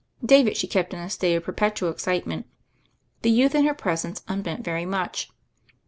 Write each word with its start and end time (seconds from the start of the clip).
David 0.25 0.57
she 0.57 0.65
kept 0.65 0.95
in 0.95 0.99
a 0.99 1.11
state 1.11 1.35
of 1.35 1.43
perpetual 1.43 1.91
excitement. 1.91 2.47
The 3.21 3.29
youth 3.29 3.53
in 3.53 3.65
her 3.65 3.75
presence 3.75 4.23
unbent 4.27 4.63
very 4.65 4.83
much. 4.83 5.29